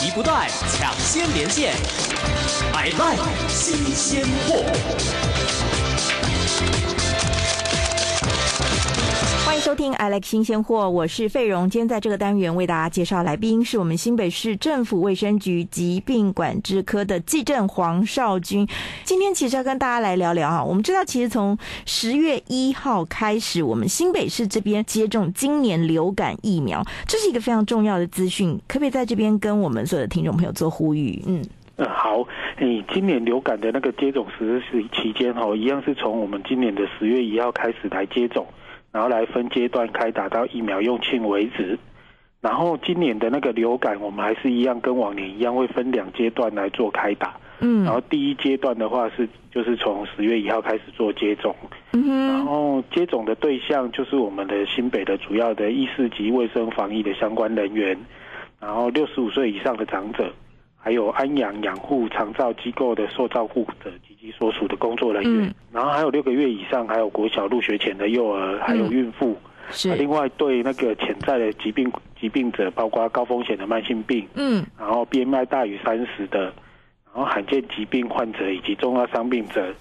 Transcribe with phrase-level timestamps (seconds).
[0.00, 1.74] 一不断，抢先连线
[2.74, 4.64] ，I like 新鲜货。
[9.56, 11.70] 迎收听《I Like 新鲜货》，我是费荣。
[11.70, 18.68] 今天在这个单元为大家介绍来宾是我们新北市政府卫生局疾病管制科的技正黄少军。
[19.02, 21.56] 今天其实要跟大家来聊聊哈，我们知道其实从
[21.86, 31.22] 十月一号开始，我们新北市这边接种今年流感疫苗，这是一个非常重要的资讯，可不可以在这边跟我们所有的听众朋友做呼吁？
[31.26, 31.42] 嗯
[31.78, 32.22] 嗯，好，
[32.60, 38.46] 你今年流感的那个接种实施期间哈，一样是从我们今年的十月一号开始来接种。
[38.96, 41.78] 然后来分阶段开打到疫苗用罄为止，
[42.40, 47.36] 然后今年的那个流感，我们还是一样跟往年一样，会分两阶段来做开打。
[47.60, 51.54] 嗯，然后第一阶段的话是就是从十月一号开始做接种，
[51.92, 57.98] 嗯，然后接种的对象就是我们的新北的主要的医事及卫生防疫的相关人员，
[58.58, 60.32] 然后六十五岁以上的长者。
[60.78, 69.36] 还有安养养护长照机构的受照顾者及其所属的工作人员，嗯、然后还有六个月以上，还有国小入学前的幼儿，还有孕妇。
[69.70, 69.98] 是、嗯。
[69.98, 76.44] 另外，对那个潜在的疾病疾病者，包括高风险的慢性病，嗯，然后 BMI 大于三十的，
[77.04, 79.74] 然后罕见疾病患者以及重要伤病者。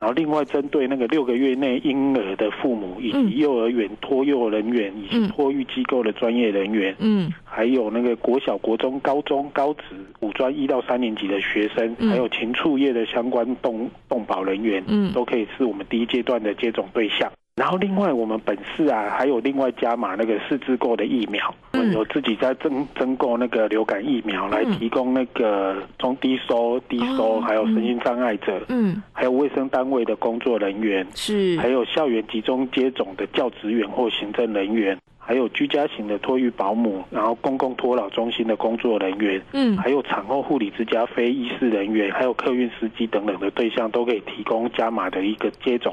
[0.00, 9.82] 然后，另外针对那个六个月内婴儿的父母，以及幼儿园托幼人员，以及托育机构的专业人员，嗯，还有那个国小、国中、高中、高职、
[10.20, 17.28] 五专一到三年级的学生，还有禽畜业的相关动动保人员，嗯，都可以是我们第一阶段的接种对象。
[17.58, 45.92] 然后另外我们本市啊，还有另外加码那个试制购的疫苗，我们有自己在增增购那个流感疫苗来提供那个中低收、低收，还有身心障碍者，嗯，还有卫生单位的工作人员，是，还有校园集中接种的教职员或行政人员，还有居家型的托育保姆，然后公共托老中心的工作人员，嗯，还有产后护理之家非医事人员，还有客运司机等等的对象，都可以提供加码的一个接种。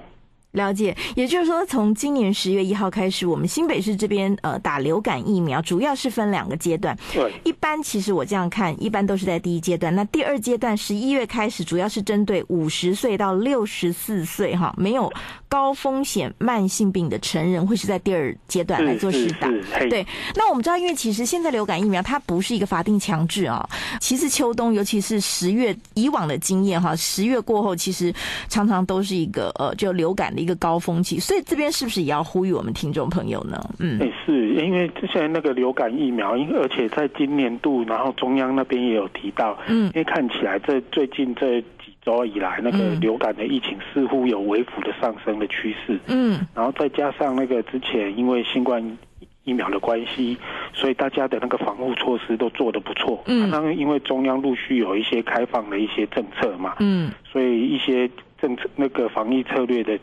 [0.55, 6.97] 了解，也就是说，从今年十月一号开始，我们新北市这边呃打流感疫苗，主要是分两个阶段。
[7.13, 9.93] 对，一般其实我这样看，一般都是在第一阶段。
[9.93, 15.11] 那第二阶段十一月开始，主要是针对五十岁到六十四岁哈，没有
[15.49, 19.49] 高风险慢性病的成人，会是在第二阶段来做施打。
[19.89, 23.67] 对，那我们知道，因为其实现在流感疫苗它不是一个法定强制啊。
[23.99, 28.13] 其实秋冬，尤其是十月以往的经验哈，十月过后，其实
[28.47, 30.44] 常常都是一个呃就流感的。
[30.45, 33.59] 一个高峰期，所以这边是不是也要呼吁我们听众朋友呢？
[33.79, 48.97] 嗯，也是因为之前那个流感疫苗，因而且在今年度，然后中央那边也有提到，嗯，因为看起来这最近这几周以来，那个流感的疫情似乎有微幅的上升的趋势，嗯，然后再加上那个之前因为新冠
[49.45, 50.37] 疫苗的关系，
[50.73, 58.07] 所以大家的那个防护措施都做得不错，嗯，那因为中央陆续有一些开放的一些政策嘛，嗯，所以一些
[58.39, 59.97] 政策那个防疫策略的。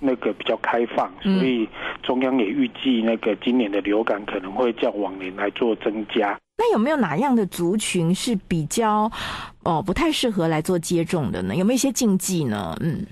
[0.00, 1.68] 那个比较开放，所以
[2.02, 6.38] 中央也预计那个今年的流感可能会较往年来做增加。
[6.58, 9.10] 那有没有哪样的族群是比较
[9.64, 11.54] 哦不太适合来做接种的呢？
[11.56, 12.76] 有没有一些禁忌呢？
[12.80, 13.06] 嗯。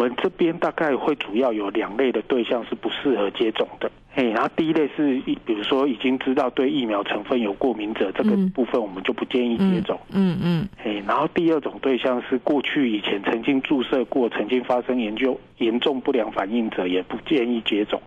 [0.00, 18.00] 我们这边大概会主要有两类的对象是不适合接种的，嘿，然后第一类是，比如说已经知道对疫苗成分有过敏者，这个部分我们就不建议接种，嗯嗯，嘿，然后第二种对象是过去以前曾经注射过、曾经发生研究严重不良反应者，也不建议接种。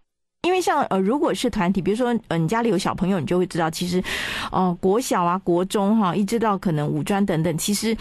[0.47, 4.03] 因为像呃，如果是团体，比如说呃，你家里有小朋友，你就会知道，其实，
[4.51, 7.95] 呃，国小啊、国中哈，一直到可能五专等等，其实。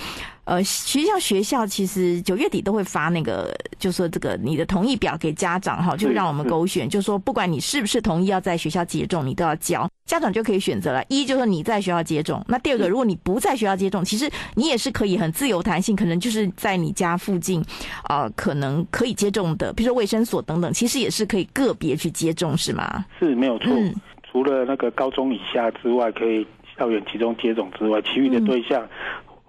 [0.45, 11.05] 呃，其实像学校，其实九月底都会发那个，就说这个你的同意表给家长哈，就让我们勾选，就说不管你是不是同意要在学校接种，你都要交，家长就可以选择了。
[11.09, 17.61] 一就是说你在学校接种，那第二个，如果你不在学校接种，其实你也是可以很自由弹性，可能就是在你家附近
[18.03, 23.05] 啊、呃，可能可以接种的，比如说卫生所等等，其实也是可以个别去接种，是吗？
[23.21, 23.95] 是没有错、嗯，
[24.29, 26.45] 除了那个高中以下之外，可以
[26.77, 28.85] 校园集中接种之外，其余的对象。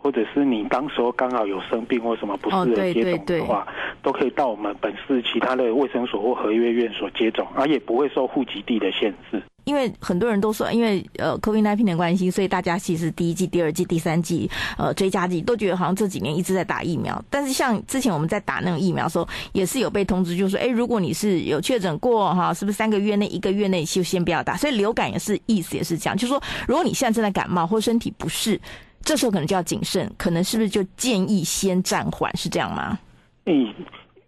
[0.04, 3.68] 嗯或者是你当时候刚好有生病或什么不适合接种的话，哦、
[4.04, 9.42] 都可以到我们本市其他的卫生所或合约院所接种，而也不会受户籍地的限制。
[9.64, 17.24] 因为很多人都说，因为呃，COVID-19 的关系，所以大家其实第一季、第二季、第三季，呃，追加剂都觉得好像这几年一直在打疫苗。
[17.30, 24.58] 但是像之前我们在打那种疫苗的时候，也是有被通知，就是说，哎，如果你是有确诊过哈，是不是三个月内、一个月内就先不要打？
[24.58, 28.60] 所以流感也是意思也是这样，就是说，如果你现在正在感冒或身体不适。
[29.04, 32.98] 这时候可能就要谨慎，可能是不是就建议先暂缓，是这样吗？
[33.46, 33.74] 嗯，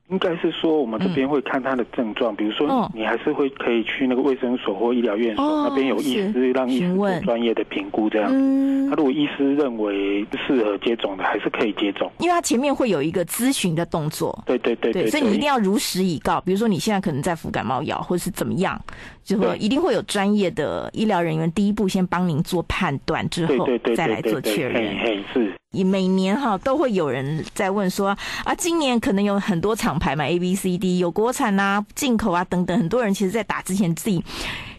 [0.10, 8.30] 应该是说，我们这边会看他的症状，嗯、比如说你还是会可以去那个卫生所或医疗院所、哦、那边有医师让医师做专业的评估，这样。
[8.32, 12.12] 嗯，他如果医师认为适合接种的，还是可以接种。
[12.20, 14.44] 因为他前面会有一个咨询的动作。
[14.46, 16.40] 对对对对，对，所以你一定要如实以告。
[16.42, 18.80] 比如说你现在可能在服感冒药，或者是怎么样，
[19.24, 24.96] 就会一定会有专业的医疗人员第一步先帮您做判断，之后再来做确认。
[25.34, 25.52] 是。
[25.84, 28.16] 每年哈都会有人在问说
[28.46, 34.22] 啊，今年可能有很多厂牌嘛，A B C D 有国产啊、进口啊等等，很多人其实在打之前自己。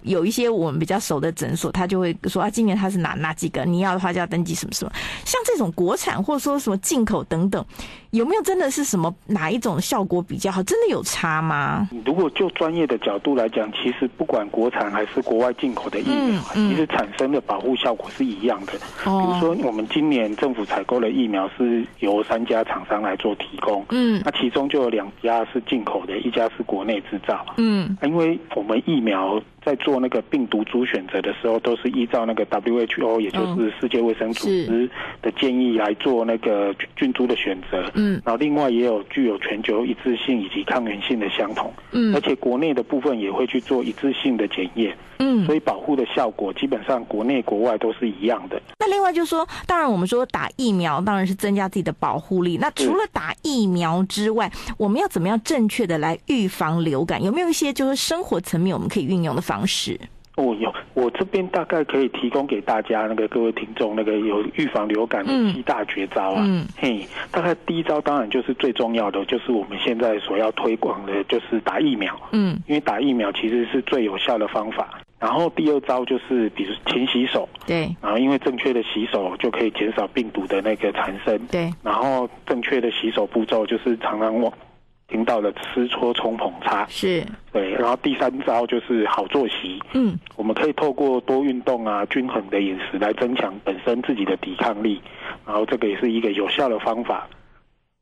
[0.03, 3.65] 有一些我们比较熟的诊所，他就会说啊，今年他是哪哪几个？
[3.65, 4.93] 你要的话就要登记什么什么。
[5.25, 7.65] 像这种国产或者说什么进口等等，
[8.17, 10.63] 有没有真的是什么哪一种效果比较好？
[10.63, 11.89] 真的有差吗？
[12.05, 18.73] 如果就专业的角度来讲，其实不管国产还是国外进口的疫苗，嗯嗯、其实产生的保护效果是一样的。
[19.05, 29.41] 哦、比如说，我们今年政府采购的疫苗是由三家厂商来做提供，嗯，那其中就有两家是进口的，一家是国内制造，嗯，因为我们疫苗。
[29.67, 34.89] 在做那个病毒株选择的时候，都是依照那个 WHO，也就是世界卫生组织
[35.21, 37.83] 的建议来做那个菌株的选择。
[37.95, 41.73] 嗯，然后另外也有具有全球一致性以及抗原性的相同。
[41.93, 44.97] 嗯，而且国内的部分也会去做一致性的检验。
[45.19, 48.61] 嗯，所以保护的效果基本上国内国外都是一样的。
[48.79, 52.59] 那另外就是说，当然我们说打疫苗当然是增加自己的保护力。
[52.59, 57.23] 那除了打疫苗之外，我们要怎么样正确的来预防流感？
[57.23, 59.99] 有没有一些就是生活层面我们可以运用的方式？
[60.37, 66.45] 哦，有，我这边大概可以提供给大家那个各位听众那个有预防流感的七大绝招啊。
[66.47, 72.15] 嗯，嘿，大概第一招当然就是最重要的，就是我们现在所要推广的，就是打疫苗。
[72.33, 75.01] 嗯，因为打疫苗其实是最有效的方法。
[75.19, 77.49] 然后第二招就是，比如勤洗手。
[77.67, 77.89] 对。
[78.03, 81.39] 然后因为正确的洗手就可以减少病毒的那个产生。
[81.51, 81.73] 对。
[81.83, 84.53] 然后正确的洗手步骤就是常常忘。
[85.09, 89.81] 听到了吃搓冲捧擦是对，然后第三招就是好作息。
[89.95, 95.01] 嗯，我们可以透过多运动啊、均衡的饮食来增强本身自己的抵抗力，
[95.47, 97.29] 然后这个也是一个有效的方法。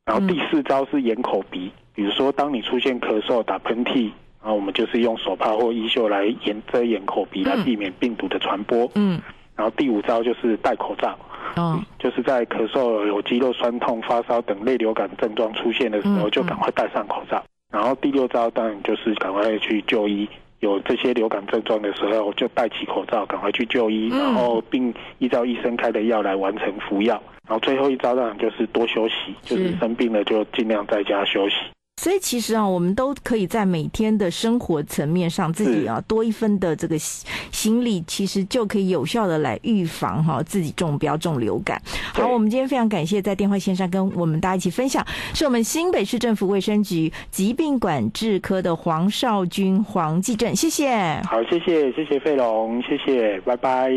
[0.06, 4.10] 然后第四招是掩口鼻，比如说当你出现咳嗽、打喷嚏，
[4.42, 8.90] 然后我们就是用手帕或衣袖来掩遮掩口鼻，来避免病毒的传播。
[8.94, 9.20] 嗯，
[9.54, 11.18] 然后第五招就是戴口罩。
[11.56, 17.42] 嗯，就是在咳嗽、有肌肉酸痛、发烧等类流感症状出现的时候，就赶快戴上口罩。
[17.72, 20.28] 然后第六招当然就是赶快去就医，
[20.60, 27.20] 有这些流感症状的时候就戴起口罩，赶快去就医，然后并依照医生开的药来完成服药。
[27.46, 31.56] 然后最后一招当然就是多休息，就是生病了就尽量在家休息。
[31.96, 41.80] 所以其实啊，我们都可以在每天的生活层面上，自己啊多一分的这个心力，其实就可以有效的来预防哈自己中标中流感。
[42.12, 50.98] 好，我们今天非常感谢在电话线上跟我们大家一起分享，是我们新北市政府卫生局疾病管制科的黄少军黄继正，谢谢。
[51.22, 53.88] 好，谢谢，谢谢费龙，谢谢，拜拜。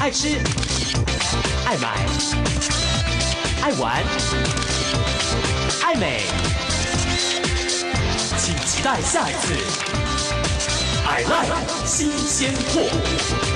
[0.00, 0.36] 爱吃，
[1.66, 2.04] 爱买，
[3.62, 4.02] 爱玩，
[5.82, 6.33] 爱美。
[8.84, 9.54] 期待下一次
[11.06, 13.53] ，I like 新鲜货。